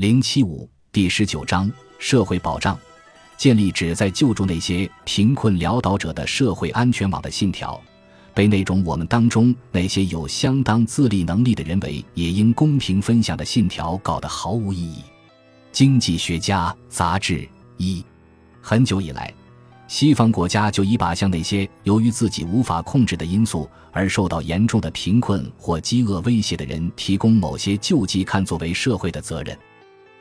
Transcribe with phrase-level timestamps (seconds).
[0.00, 2.74] 零七五第十九章社会保障，
[3.36, 7.78] 建立旨在救助那些贫困潦倒者的社会安全网的信条，
[8.32, 15.02] 被那种我们当中那些有相当自立能力的人为也应公平分享的信条搞得毫无意义。
[15.70, 17.46] 经济学家杂志
[17.76, 18.02] 一，
[18.62, 19.30] 很久以来。
[19.86, 29.54] 西方国家就已把向那些由于自己无法控制的因素而受到严重的贫困或饥饿威胁的人提供某些救济看作为社会的责任。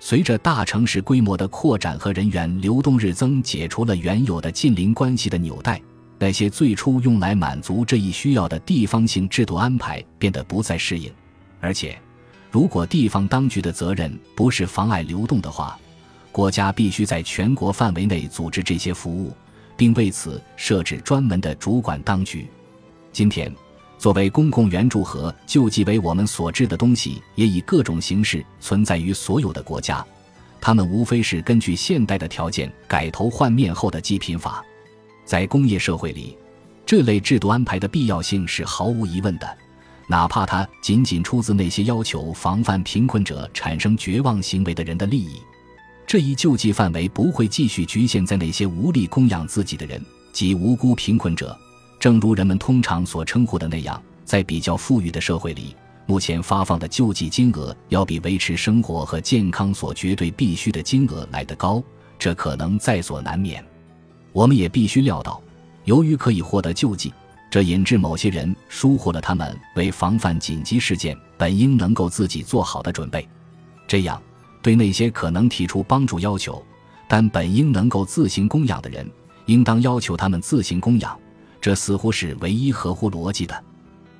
[0.00, 5.80] 随着大城市规模的扩展和人员流动日增，解除了原有的近邻关系的纽带，
[6.18, 11.12] 那些最初用来满足这一需要的地方性制度安排变得不再适应。
[11.60, 11.98] 而且，
[12.50, 15.78] 如果地方当局的责任不是妨碍流动的话，
[16.32, 19.32] 国家必须在全国范围内组织这些服务。
[19.78, 22.48] 并为此设置专门的主管当局。
[23.12, 23.54] 今天，
[23.98, 30.04] 作为公共援助和救济为我们所知的东西，也以各种形式存在于所有的国家。
[30.60, 34.64] 它们无非是根据现代的条件改头换面后的济贫法。
[35.24, 36.38] 在工业社会里，
[36.86, 39.58] 这类制度安排的必要性是毫无疑问的，
[40.06, 45.40] 哪怕它仅仅出自那些要求防范贫困者产生绝望行为的人的利益。
[46.06, 50.02] 这一救济范围不会继续局限在那些无力供养自己的人
[50.32, 51.56] 及无辜贫困者，
[51.98, 55.74] 正如人们通常所称呼的那样，在比较富裕的社会里，
[56.06, 61.82] 目前发放的救济金额要比维持生活和健康所绝对必须的金额来得高，
[62.18, 63.64] 这可能在所难免。
[64.32, 65.42] 我们也必须料到，
[65.84, 67.12] 由于可以获得救济，
[67.50, 73.26] 这引致某些人疏忽了他们为防范紧急事件本应能够自己做好的准备，
[73.86, 74.20] 这样。
[74.60, 76.62] 对那些可能提出帮助要求，
[77.08, 79.08] 但本应能够自行供养的人，
[79.46, 81.18] 应当要求他们自行供养，
[81.60, 83.64] 这似乎是唯一合乎逻辑的。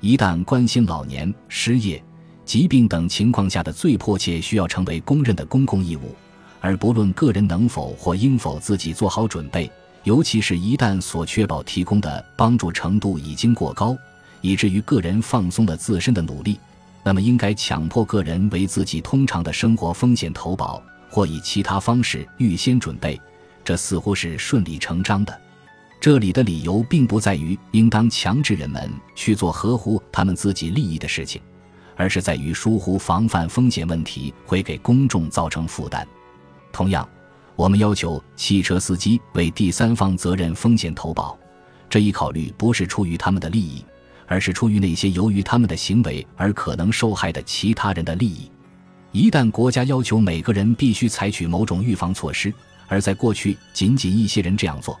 [0.00, 2.02] 一旦关心老年、失业、
[2.44, 6.14] 疾病等情况下的最迫切需要成为公认的公共义务，
[6.60, 9.70] 而不论个人能否或应否自己做好准备，
[10.04, 13.96] 尤其是一旦所确保提供的帮助程度已经过高，
[14.40, 16.60] 以至于个人放松了自身的努力。
[17.02, 23.20] 那么，应该强迫个人为自己通常的生活风险投保，或以其他方式预先准备，
[23.64, 25.40] 这似乎是顺理成章的。
[26.00, 31.40] 这里的理由并不在于应当强制人们去做合乎他们自己利益的事情，
[31.96, 36.06] 而是在于疏忽防范风险问题会给公众造成负担。
[36.72, 37.08] 同样，
[37.56, 41.36] 我们要求汽车司机为第三方责任风险投保，
[41.88, 43.84] 这一考虑不是出于他们的利益。
[44.28, 48.50] 而是出于那些由于他们的行为而可能受害的其他人的利益。
[49.12, 52.52] 一旦国家要求每个人必须采取某种预防措施，
[52.88, 54.98] 而在过去仅仅一些人这样做，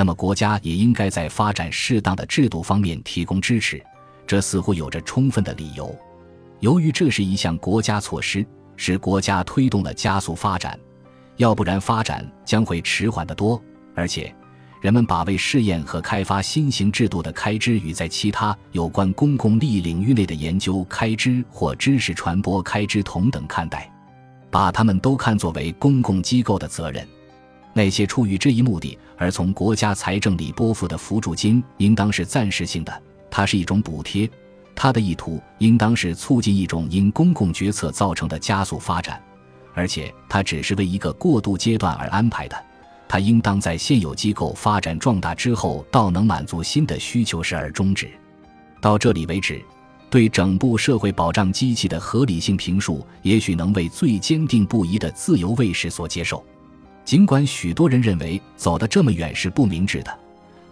[0.00, 3.84] 那么国家也应该在发展适当的制度方面提供支持。
[4.26, 5.94] 这似乎有着充分的理由。
[6.60, 8.42] 由于这是一项国家措施，
[8.78, 10.80] 使国家推动了加速发展，
[11.36, 13.62] 要不然发展将会迟缓得多，
[13.94, 14.34] 而且。
[14.80, 23.92] 人们把为试验和开发新型制度的开支与在其他有关公共利益领域内的研究开支或知识传播开支同等看待，
[24.50, 27.06] 把他们都看作为公共机构的责任。
[27.72, 34.28] 那些出于这一目的而从国家财政里拨付的扶助金，应当是暂时性的，它是一种补贴，
[34.74, 39.22] 它的意图应当是促进一种因公共决策造成的加速发展，
[39.74, 42.56] 而且它只是为一个过渡阶段而安排的。
[43.06, 48.08] 它应当在现有机构发展壮大之后，到能满足新的需求时而终止。
[48.80, 49.60] 到这里为止，
[50.08, 56.44] 对整部社会保障机器的合理性评述，也许能为最坚定不移的自由卫士所接受。
[57.04, 60.18] 尽管许多人认为走得这么远是不明智的，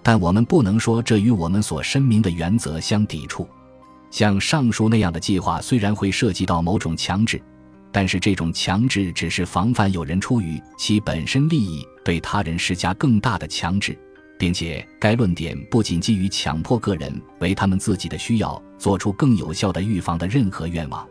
[0.02, 3.48] 但我们不能说这与我们所申明的原则相抵触。
[4.10, 7.40] 像上述那样的计划，虽然会涉及到某种强制。
[7.90, 13.98] 但是这种强制只是防范有人出于其本身利益对他人施加更大的强制，
[14.38, 17.10] 并且该论点不仅基于强迫个人
[17.40, 21.08] 为他们自己的需要做出更有效的预防的任何愿望，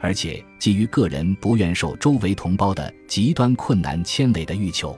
[0.00, 4.96] 而且基于个人不愿受周围同胞的极端困难牵累的欲求。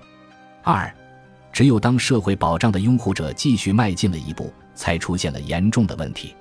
[0.63, 0.93] 二，
[1.53, 6.35] 只有当社会保障的拥护者继续迈进了一步，才出现了严重的问题。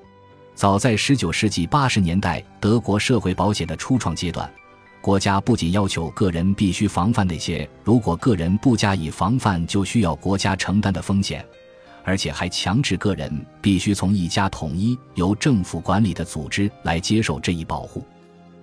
[0.53, 4.51] 早在19世纪80年代，德国社会保险的初创阶段。
[4.99, 11.45] 国家不仅要求个人必须防范那些如果个人不加以防范就需要国家承担的风险，
[12.03, 13.31] 而且还强制个人
[13.61, 18.03] 必须从一家统一由政府管理的组织来接受这一保护。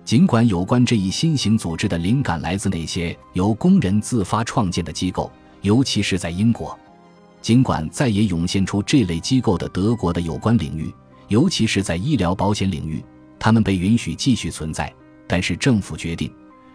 [0.05, 5.31] 尽管有关这一新型组织的灵感来自那些由工人自发创建的机构，
[5.61, 6.77] 尤其是在英国，
[7.41, 10.93] 尽管再也涌现出这类机构的德国的有关领域，
[11.27, 13.03] 尤其是在医疗保险领域，
[13.39, 14.93] 他们被允许继续存在。
[15.27, 16.31] 但是政府决定，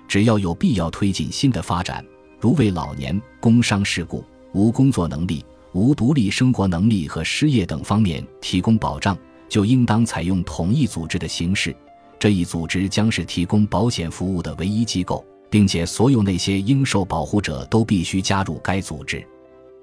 [0.08, 2.04] 只要有必要推进新的发展，
[2.40, 9.16] 如为老年、工伤事故、无工作能力、无独立生活能力和失业等方面提供保障，
[9.48, 11.72] 就应当采用统一组织的形式。
[12.20, 19.26] 这一组织将是提供保险服务的唯一机构，并且所有那些应受保护者都必须加入该组织。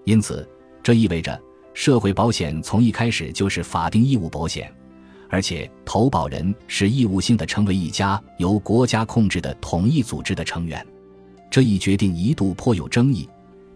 [0.05, 0.47] 因此，
[0.83, 1.41] 这意味着
[1.73, 4.71] 社会保险从一开始就是法定义务保险，
[5.29, 10.85] 而且投保人是义务性的成为一家由国家控制的统一组织的成员。
[11.49, 13.27] 这一决定一度颇有争议，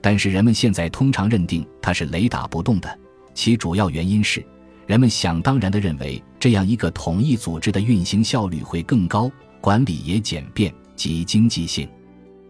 [0.01, 2.99] 但是人们现在通常认定它是雷打不动的。
[3.33, 4.45] 其主要原因是。
[4.87, 11.87] 人们想当然地认为，这样一个统一组织的运行效率会更高，管理也简便及经济性。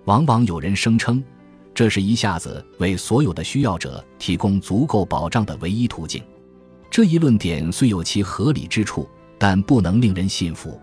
[0.05, 1.21] 往往有人声称，
[1.73, 6.23] 这是一下子为所有的需要者提供足够保障的唯一途径。
[6.89, 9.05] 这一论点虽有其合理之处，
[9.37, 10.79] 但不能令人信服。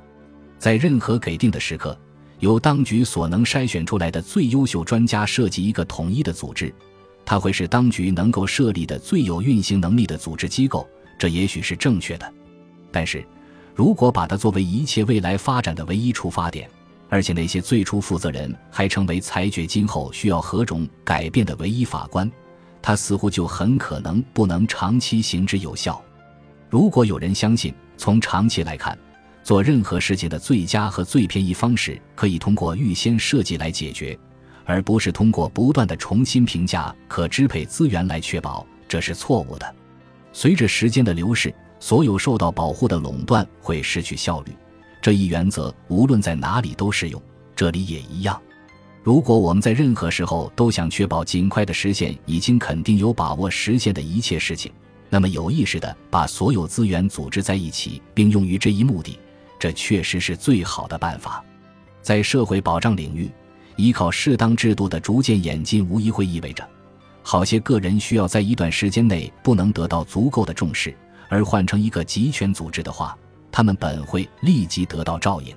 [0.58, 1.98] 在任何给定的时刻，
[2.40, 6.70] 由当局所能筛选出来的最优秀专家设计一个统一的组织，
[7.24, 10.86] 它会是当局能够设立的最有运行能力的组织机构。
[11.18, 12.30] 这也许是正确的，
[12.90, 13.24] 但是，
[13.74, 16.68] 如果把它作为一切未来发展的唯一出发点，
[17.08, 22.30] 而且那些最初负责人还成为裁决今后需要何种改变的唯一法官，
[22.82, 26.02] 它似乎就很可能不能长期行之有效。
[26.68, 28.98] 如果有人相信从长期来看，
[29.42, 34.18] 做任何事情的最佳和最便宜方式可以通过预先设计来解决，
[34.66, 39.74] 而不是通过不断的重新评价可支配资源来确保，这是错误的。
[40.30, 44.52] 随着时间的流逝，所有受到保护的垄断会失去效率。
[45.00, 47.22] 这一原则无论在哪里都适用，
[47.54, 48.40] 这里也一样。
[49.02, 54.70] 如果我们在任何时候都想确保尽快的实现已经肯定有把握实现的一切事情，
[55.08, 59.18] 那么有意识的把所有资源组织在一起并用于这一目的，
[59.58, 61.42] 这确实是最好的办法。
[62.02, 63.30] 在社会保障领域，
[63.76, 66.68] 依靠适当制度的逐渐演进，无疑会意味着。
[67.22, 70.94] 好些个人需要在一段时间内不能得到足够的重视，
[71.28, 73.16] 而换成一个集权组织的话，
[73.52, 75.54] 他们本会立即得到照应。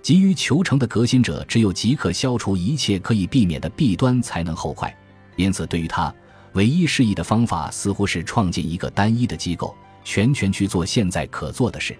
[0.00, 4.96] 急于求成的革新者只有即刻消除一切可以避免的弊端才能后快，
[5.36, 6.14] 因此对于他
[6.52, 9.74] 唯一适宜的方法似乎是创建一个单一的机构，
[10.04, 11.96] 全权去做现在可做的事。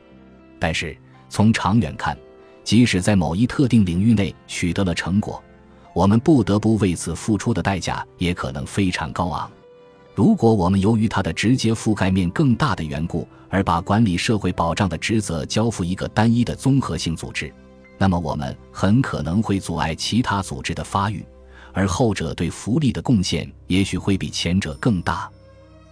[0.59, 0.97] 但是
[1.29, 2.17] 从长远看，
[2.65, 5.43] 即使在某一特定领域内取得了成果。
[5.95, 9.51] 我们不得不为此付出的代价也可能非常高昂。
[10.19, 17.55] 如果我们由于它的直接覆盖面更大的缘故，而把管理社会保障的职责交付一个单一的综合性组织，
[17.97, 21.25] 那么我们很可能会阻碍其他组织的发育，
[21.73, 25.31] 而后者对福利的贡献也许会比前者更大。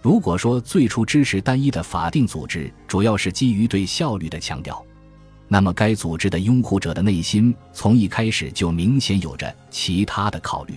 [0.01, 4.85] 如果说最初支持单一的法定组织，主要是基于对效率的强调。
[5.47, 10.73] 那么，该组织的拥护者的内心从一开始就明显有着其他的考虑。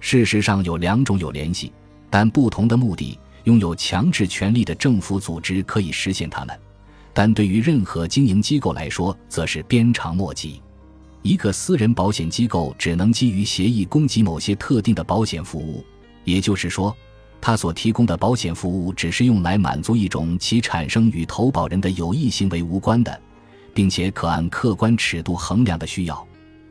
[0.00, 1.72] 事实上，有两种有联系
[2.12, 3.18] 但不同的目的。
[3.44, 6.56] 拥有强制权力的政府组织可以实现它们，
[7.12, 10.62] 但对于任何经营机构来说，则是鞭长莫及。
[11.22, 15.84] 一个私人保险机构只能基于协议供给某些特定的保险服务，
[16.22, 16.96] 也就是说，
[17.40, 23.20] 它所提供的保险服务只是用来满足一种其产生与投保人的有益行为无关的。
[23.74, 26.26] 并且可按客观尺度衡量的需要，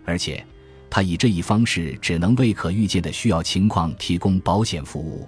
[0.06, 0.46] 而且，
[0.90, 5.28] 他以这一方式只能为可预见的需要情况提供保险服务。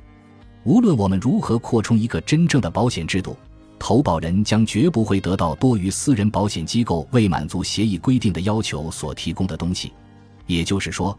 [0.63, 3.35] 无论我们如何扩充一个真正的保险制度，
[3.77, 9.91] 投保人将绝不会得到多于私人保险机构为满足协议规定的要求所提供的东西。
[10.47, 11.17] 也就是说，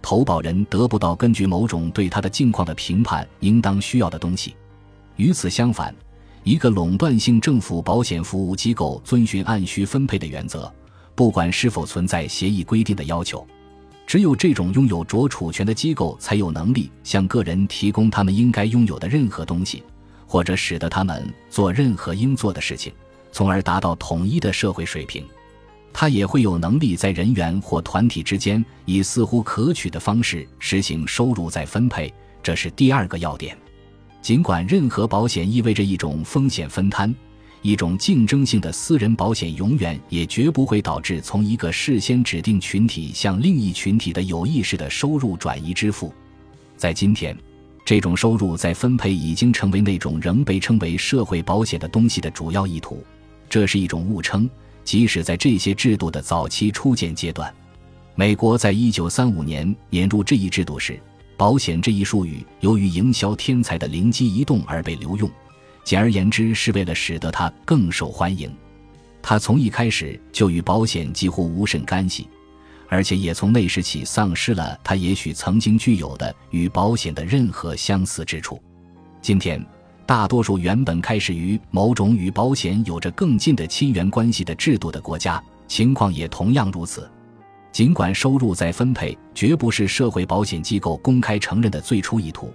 [0.00, 4.54] 投保人得不到根据某种对他的境况的评判应当需要的东西。
[5.16, 5.94] 与此相反。
[6.44, 10.72] 一个垄断性政府保险服务机构遵循按需分配的原则，
[11.12, 13.44] 不管是否存在协议规定的要求。
[14.06, 19.82] 只有这种拥有着处权的机构才有能力向个人提供他们应该拥有的任何东西，
[20.26, 22.92] 或者使得他们做任何应做的事情，
[23.32, 25.24] 从而达到统一的社会水平。
[25.92, 33.56] 他也会有能力在人员或团体之间以似乎可取的方式实行收入再分配，这是第二个要点。
[34.20, 37.14] 尽管任何保险意味着一种风险分摊，
[37.62, 46.12] 一种竞争性的私人保险永远也绝不会导致从一个事先指定群体向另一群体的有意识的收入转移支付。
[46.76, 47.36] 在今天，
[47.84, 53.02] 这种收入再分配已经成为那种仍被称为社会保险的东西的主要意图。
[53.48, 54.48] 这是一种误称，
[54.84, 57.52] 即使在这些制度的早期初建阶段，
[58.14, 61.00] 美国在一九三五年引入这一制度时。
[61.38, 65.30] 保险这一术语由于营销天才的灵机一动而被留用，
[65.86, 68.52] 简而言之是为了使得它更受欢迎。
[69.22, 72.28] 它从一开始就与保险几乎无甚干系，
[72.88, 78.60] 而且也从那时起丧失了它也许曾经具有的与保险的任何相似之处。
[79.22, 79.64] 今天，
[80.04, 87.08] 大多数原本开始于某种与保险有着更近的亲缘关系的制度的国家，情况也同样如此。
[87.70, 92.52] 尽管收入再分配绝不是社会保险机构公开承认的最初意图，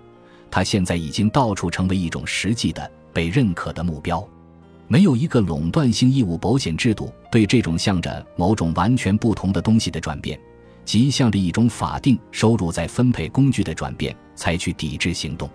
[0.49, 4.25] 它现在已经到处成为一种实际的、被认可的目标。
[4.87, 10.37] 没有一个垄断性义务保险制度对这种向着某种完全不同的东西的转变，
[10.83, 15.49] 即向着一种法定收入再分配工具的转变，采取抵制行动。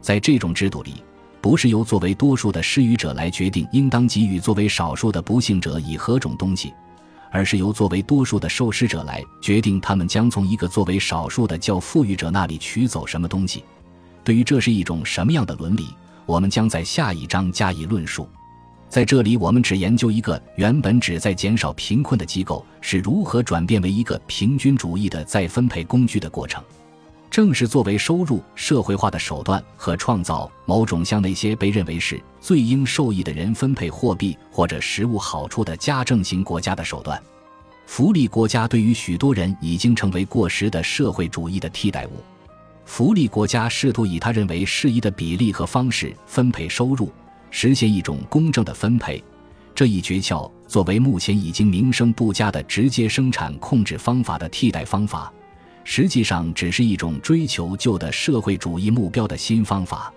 [0.00, 0.94] 在这种制度里，
[1.42, 6.72] 不是由作为多数的施予者来决定应当给予作为少数的不幸者以何种东西，
[7.30, 13.62] 而是由作为多数的受施者来决定他们将从一个作为少数的较富裕者那里取走什么东西。
[14.24, 15.88] 对于这是一种什么样的伦理，
[16.30, 18.28] 我们将在下一章加以论述。
[18.88, 26.62] 在这里，我们只研究一个原本旨在减少贫困的机构是如何转变为一个平均主义的再分配工具的过程。
[27.32, 37.20] 正是作为收入社会化的手段和创造某种向那些被认为是最应受益的人分配货币或者实物好处的家政型国家的手段。
[37.86, 42.22] 福利国家对于许多人已经成为过时的社会主义的替代物。
[42.92, 47.08] 福利国家试图以他认为适宜的比例和方式分配收入。
[47.52, 49.22] 实现一种公正的分配，
[49.72, 55.32] 这一诀窍作为目前已经名声不佳的直接生产控制方法的替代方法，
[55.84, 60.12] 实际上只是一种追求旧的社会主义目标的新方法。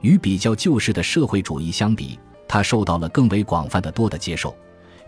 [0.00, 4.52] 与比较旧式的社会主义相比，它受到了更为广泛的多的接受。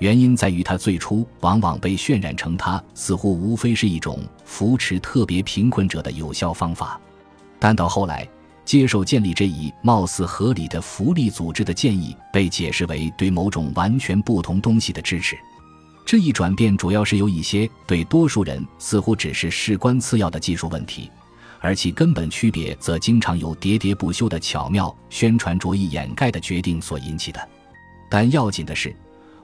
[0.01, 7.01] 原因在于它最初往往被渲染成它似乎无非是一种扶持特别贫困者的有效方法，
[7.59, 8.29] 但到后来。
[8.63, 15.37] 接受建立这一貌似合理的福利组织的建议，被解释为对某种完全不同东西的支持。
[16.07, 21.11] 这一转变主要是由一些对多数人似乎只是事关次要的技术问题，
[21.59, 27.49] 而其根本区别则经常由喋喋不休的巧妙宣传着意掩盖的决定所引起的。
[28.09, 28.95] 但要紧的是，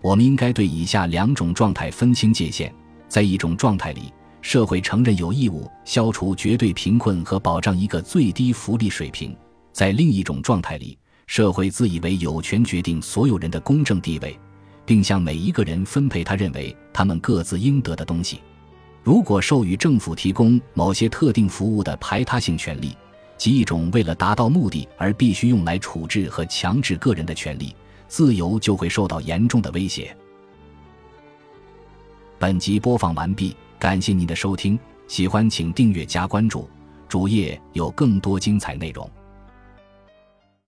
[0.02, 2.72] 我们应该对以下两种状态分清界限：
[3.08, 4.12] 在一种状态里。
[4.42, 9.36] 社会承认有义务消除绝对贫困和保障一个最低福利水平，
[9.72, 14.38] 在另一种状态里，社会自以为有权决定所有人的公正地位，
[14.84, 18.40] 并向每一个人分配他认为他们各自应得的东西。
[19.02, 22.96] 如果授予政府提供某些特定服务的排他性权利，
[23.36, 27.74] 即一种为了达到目的而必须用来处置和强制个人的权利，
[28.08, 30.16] 自由就会受到严重的威胁。
[32.38, 33.56] 本集播放完毕。
[33.78, 36.66] 感谢您的收听，喜欢请订阅加关注，
[37.08, 39.08] 主页有更多精彩内容。